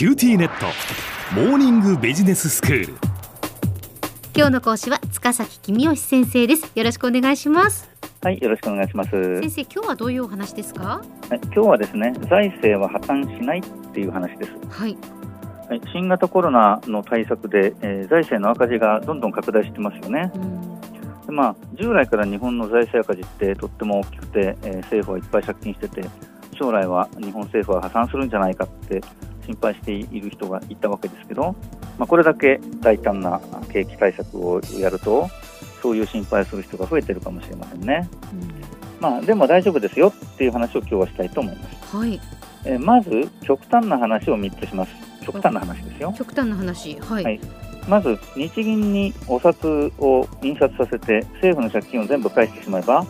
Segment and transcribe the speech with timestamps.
[0.00, 0.64] QTnet。
[1.34, 2.94] モーニングビジネススクール。
[4.34, 6.72] 今日の講師は塚崎公義先生です。
[6.74, 7.86] よろしくお願いします。
[8.22, 9.10] はい、よろしくお願いします。
[9.10, 11.02] 先生今日はどういうお話ですか？
[11.28, 14.52] はい今日はですね、財政は破綻しないっていう話です。
[14.70, 14.96] はい。
[15.68, 20.32] はい、新型コロナの対策で、えー財政の赤字がどんどん拡大してますよね。
[20.34, 20.80] うん。
[21.26, 26.08] でまあ、従来から日本の財政赤字ってとっても大きくて、えー政府はいっぱい借金してて、
[26.58, 29.02] 将来は日本政府は破産するんじゃないかって
[29.50, 31.56] 心配している人がいたわけですけど、
[31.98, 33.40] まあ、これだけ大胆な
[33.72, 35.28] 景気対策をやると、
[35.82, 38.08] そういう心配する人が増えてるかもしれませんね。
[39.00, 41.94] まあ、でも大丈夫ですよっていう話を今日はしたいと思います。
[41.94, 42.20] うんはい
[42.66, 44.92] えーまず極端な話を3つします。
[45.22, 46.14] 極端な話ですよ。
[46.16, 47.40] 極端な話はい、はい
[47.88, 49.64] まず日銀にお札
[49.98, 53.06] を印刷させて政府の借金を全部返してしまえば、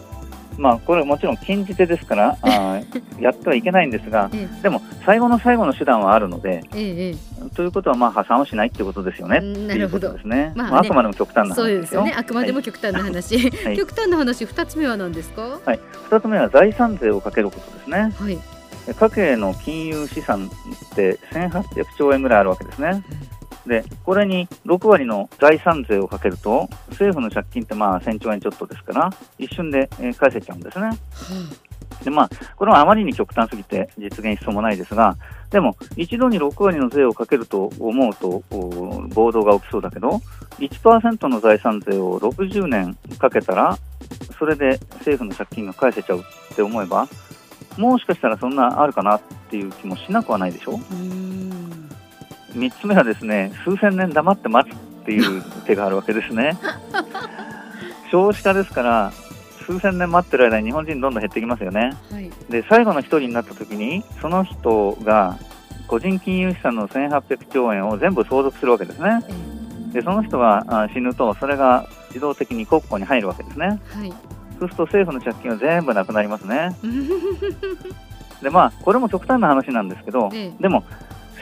[0.60, 7.50] まあ、これはもちろん禁じ手ですから あーやってはいけないんですがえでも最後の最後の手段はあるのでええええ。
[7.56, 9.38] ということはまあ破産をしないってことですよね。
[9.42, 10.52] うんっていうことですね。
[10.55, 10.72] まあね。
[10.72, 12.14] まあ、あくまでも極端な話そうですすよね。
[12.16, 13.77] あくまでも極端な話、はい。
[13.77, 15.58] 極端な話二つ目は何ですか？
[15.64, 18.12] はい、2つ目は財産税をかけることですね。
[18.19, 18.38] はい。
[18.94, 20.50] 家計の金融資産
[20.92, 23.03] って1800兆円ぐらいあるわけですね。
[23.70, 30.90] で、これに6割の財産税をかけると、政府の借金ってまあ1000兆円ちょっとですから、一瞬でえー返せちゃうんですね。
[32.02, 35.16] で、まあ、これはあまりに極端すぎて実現しそうもないですが、
[35.50, 40.20] でも、一度に6割の税をかけると思うと、お暴動が起きそうだけど、
[40.58, 43.78] 1%の財産税を60年かけたら、
[44.36, 46.22] それで政府の借金が返せちゃうっ
[46.56, 47.06] て思えば、
[47.76, 50.72] もしかしたらそんなあるかなっていう気もしなくはないでしょ。
[50.72, 50.76] う
[52.55, 56.56] 3つ目はですね数千年黙って待つっていう手があるわけですね。
[58.11, 59.12] 少子化ですから
[59.65, 61.97] 数千年待ってる間に日本人どんどん減ってきますよね。
[62.11, 62.31] はい。
[62.48, 65.39] で最後の一人になった時にその人が
[65.87, 69.21] 個人金融資産の1800兆円を全部相続するわけですね。
[69.28, 73.81] えでその人があ死ぬとそれが自動的に国庫に入るわけですね。
[73.97, 74.12] えはい。
[74.59, 76.77] そうすると政府の借金は全部なくなりますね。
[78.43, 80.62] でまあこれも極端な話なんですけど、ええ。
[80.62, 80.84] でも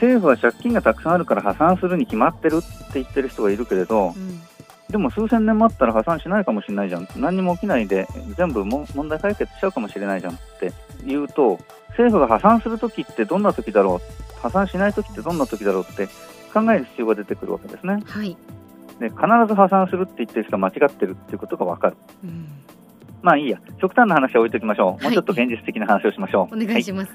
[0.01, 4.41] 政府は借金がたくさんあるから破産するに決まってるって言ってる人がいるけれどうん。
[4.89, 7.07] でも数千年待ったら破産しないかもしれないじゃん。
[7.15, 10.73] 何にも起きないで全部も問題解決しちゃうかもしれないじゃんって
[11.05, 14.39] 言うと政府が破産するときってどんなときだろう？
[14.41, 16.07] 破産しないときってどんなときだろうって
[16.51, 18.01] 考える必要が出てくるわけですね。
[18.03, 18.35] はい、
[18.99, 21.97] で必ず破産するって言ってる人が間違ってるっていうことが分かる。
[22.23, 22.47] うん、
[23.21, 23.59] まあいいや。
[23.79, 25.03] 極端な話は置いときましょう、はい。
[25.03, 26.55] もうちょっと現実的な話をしましょう。
[26.55, 27.11] お願いします、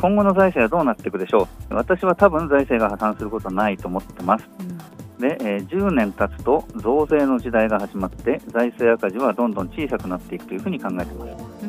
[0.00, 1.74] 今後の財政はどうなっていくでしょう？
[1.74, 4.48] 私は多分財政が破産することはないと思ってます。
[4.60, 4.78] うん。
[5.20, 11.66] で、えー10年経つと増税の時代が始まって財政赤字はどんどん小さくなっていくというふうに考えています。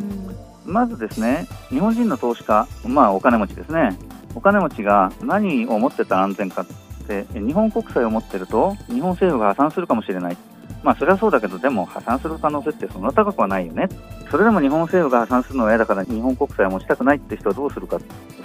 [0.65, 0.73] うん。
[0.73, 3.97] まずですね日本人の投資家まあお金持ちですね。
[4.33, 6.65] お金持ちが何を持ってたら安全かっ
[7.05, 10.37] てえ日本国債を持ってると日本政府が破産するかもしれない
[10.83, 13.89] まあそれはそうだけどでも破産する可能性ってそんな高くはないよね。
[14.29, 17.99] それでも日本政府が破産するのは嫌だから日本国債を持ちたくないって人はどうするか。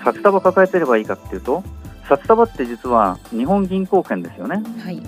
[0.04, 1.64] 札束抱えてればいいかっていうと
[2.08, 4.62] 札束って実は日本銀行券ですよね。
[4.82, 5.02] はい。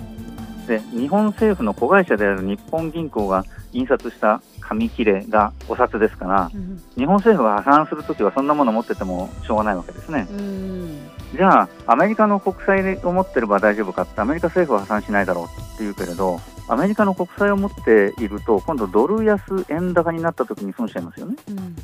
[0.67, 6.81] で日本政府の子会社である日本銀行が印刷した紙切れがお札ですからうん。
[6.95, 10.27] 日本政府が破産するときはそんなもの持っててもしょうがないわけですね。
[10.31, 10.99] うん
[11.35, 15.47] じゃあアメリカの国債を持ってれば大丈夫かってアメリカ政府は破産しないだろうっ
[15.77, 21.35] て言うけれどアメリカの国債を持っていると今度ドル安円高になったときに損しちゃいますよね。
[21.49, 21.75] うん。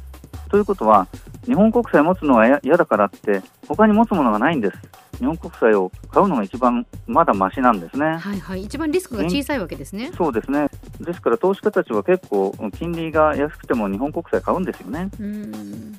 [0.49, 1.07] ということは
[1.45, 4.77] 日本国債持つのはや嫌だからって他に持つものがないんです。
[5.17, 8.17] 日本国債を買うのが一番まだマシなんですね。
[8.17, 8.63] はいはい。
[8.63, 10.11] 一番リスクが小さいわけですね。
[10.15, 10.67] そうですね。
[10.99, 15.09] ですから投資家たちは結構金利が安くても日本国債買うんですよね。
[15.19, 15.93] うん。
[15.93, 15.97] で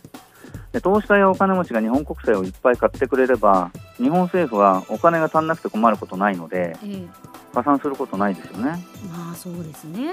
[0.81, 7.07] 投資家やお金持ちが日本国債をいっぱい買ってくれれば日本政府はお金が足んなくて困ることないのでええ。
[7.55, 8.85] 破産することないですよね。
[9.11, 10.13] まあそうですね。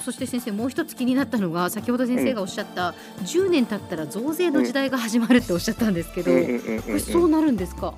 [0.00, 2.94] そして先生もう一つ気になったのが先ほど先生がおっしゃった
[3.24, 6.30] 10年経ったら増税の時代が始まるっておっしゃったんですけど、
[6.98, 7.92] そうなるんですか、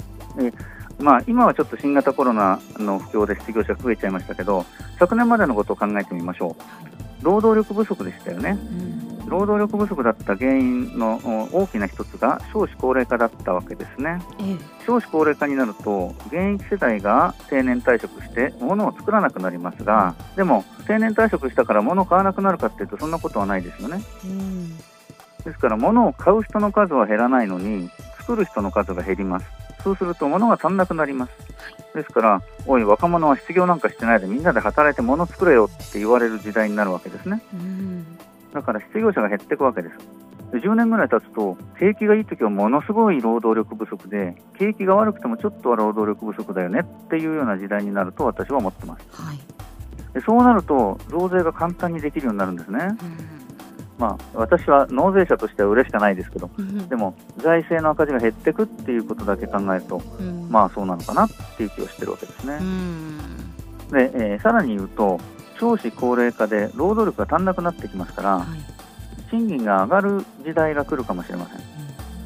[0.99, 4.67] まあ、今はちょっと新型コロナの不況で失業者が増えちゃいましたけど
[4.99, 7.25] 昨年までのことを考えてみましょう。
[7.25, 8.59] 労働力不足でしたよね。
[9.07, 14.23] うん労働力不足だった原因のお大きな一つが少子高齢化だったわけですね。
[14.39, 14.57] ええ。
[14.87, 24.03] 少子高齢化になると現役世代が定年退職して物を作らなくなりますがでも定年退職したから物を買わなくなるかっていうとそんなことはないですよね。
[24.25, 24.77] うん。
[24.77, 24.85] で
[25.53, 27.89] すから物を買う人の数は減らないのに
[28.19, 29.47] 作る人の数が減ります。
[29.83, 31.33] そうすると物が足んなくなります。
[31.95, 37.43] ですからおい若者は失業なんかしてないでみんなで働いて物作れよって言われる時代になるわけですね。
[37.55, 38.07] うん
[38.53, 39.97] だから失業者が減っていくわけです
[40.53, 49.39] で10年ぐらい経つと景気がいい時はものすごい労働力不足で景気が悪くてもちょっとは労働力不足だよねっていうような時代になると私は思ってますはい。
[50.13, 52.81] でそうなると増税が簡単にできるようになるんですね、
[53.97, 62.63] まあ、私は納税者としては嬉しかないですけどうんでも財政の赤字が減っていくっていうことだけ考えるとうんまあそうなのかなっていう気をしてるわけですねう。
[62.63, 63.19] ん。
[63.91, 65.19] で、えーさらに言うと、
[65.63, 69.31] 少子高齢化で労働力が足んなくなってきますから、はい。
[69.31, 71.61] 賃金が上がる時代が来るかもしれません。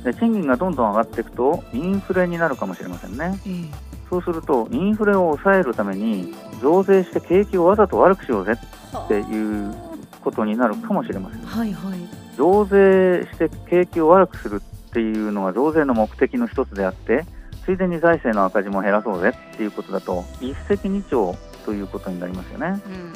[0.05, 3.39] で賃金がどんどん上がっていくと、インフレになるかもしれませんね。
[3.47, 9.75] ええそうすると、インフレを抑えるために、増税して景気をわざと悪くしようぜっていう
[10.23, 11.43] ことになるかもしれません。
[11.43, 11.99] はいはい。
[12.37, 17.27] 増税して景気を悪くするっていうのは増税の目的の一つであって、
[17.65, 21.37] ついでに財政の赤字も減らそうぜっていうことだと、一石二鳥
[21.67, 22.81] ということになりますよね。
[22.87, 23.13] うん。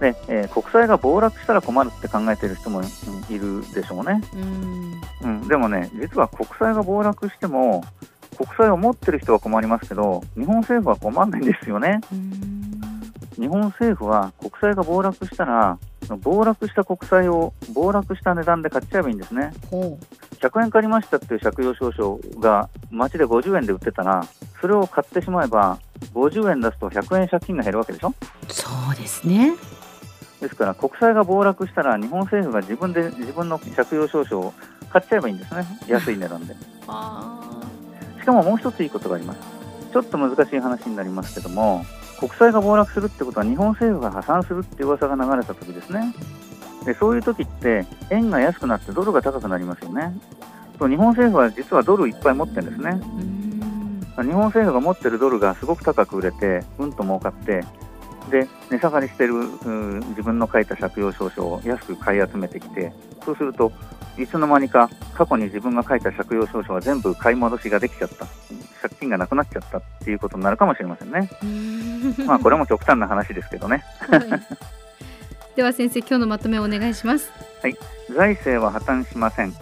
[0.00, 2.86] で、えー国債が暴落したら困るって考えている人も、うん
[3.34, 4.22] いるでしょうね、
[5.22, 5.38] うん。
[5.40, 7.84] うん、でもね、実は国債が暴落しても、
[8.36, 12.00] 国債を持ってる人は困りますけど、日本政府は困らないんですよね。
[12.12, 12.76] うん。
[13.36, 15.78] 日本政府は国債が暴落したら、
[16.22, 19.52] 暴落した国債を暴落した値段で買っちゃえばいいんですね。
[19.70, 19.98] ほ
[20.40, 24.26] 100円借りましたっていう借用証書が街で50円で売ってたら、
[24.60, 25.78] それを買ってしまえば、
[26.14, 28.08] 50円出すと100円借金が減るわけでしょ？
[28.08, 28.14] う。
[28.52, 29.52] そうですね。
[30.40, 34.52] ですから国債が暴落したら日本政府が自分で自分の借用証書を
[34.90, 36.54] 買っちゃえばいいんですね、安い値段で。
[36.88, 37.62] あ
[38.20, 39.40] しかももう一ついいことがあります。
[39.92, 41.84] ちょっと難しい話になりますけども、
[42.18, 46.14] 国債が暴落するってことは日本政府が破産するっていう噂が流れた時ですね。
[46.84, 50.14] でそういう時って円が安くなってドルが高くなりますよね。
[50.78, 52.90] そう日本政府は実はドルいっぱい持ってるんですね。
[52.90, 52.92] あ。
[52.94, 53.35] うん。
[54.22, 57.64] 日本政府が持ってるドルがすごく高く売れて、うんと儲かって、
[58.30, 62.92] で値下がりしてるうん自分の書いた借用証書を安く買い集めてきて、
[63.24, 63.72] そうすると、
[64.18, 68.26] いつの間にか過去に自分が書いた借用証書は全部買い戻しができちゃった、
[68.80, 71.30] 借金がなくなっちゃったっていうことになるかもしれませんね。
[72.26, 73.84] まあこれも極端な話ですけどね。
[74.00, 74.22] はい
[75.56, 77.32] では先生今日のまとめをお願いします。
[78.14, 79.54] 財政は破綻しません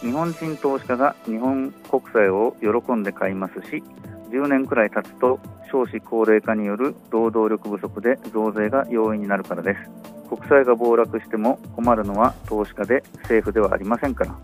[0.00, 3.82] 日本人投資家が日本国債を喜んで買いますし
[4.30, 5.38] 10年くらい経つと
[5.70, 14.36] 少子高齢化による労働力不足で増税が容易になるからです国債が暴落しても困るのは投資家で政府ではありませんから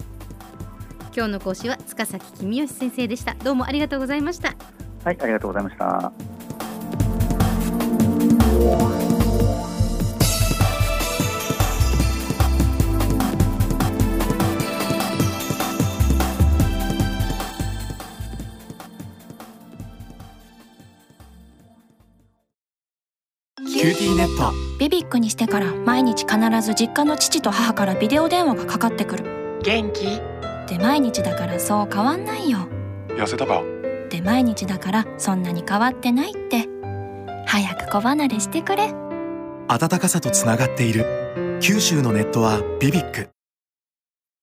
[1.16, 3.34] 今日の講師は塚崎君吉先生でした。
[3.42, 4.54] どうもありがとうございました。
[5.02, 6.12] はいありがとうございました
[24.86, 29.58] ビビックにしてから毎日必ず実家の父と母からビデオ電話がかかってくる。
[29.64, 30.20] 元気？
[30.68, 32.68] で毎日だからそう変わんないよ。
[33.08, 33.62] 痩せたか？
[34.10, 36.68] で毎日だからそんなに変わってないって。
[37.46, 38.94] 早く子離れしてくれ。
[39.66, 41.58] 温かさとつながっている。
[41.60, 43.28] 九州のネットはビビック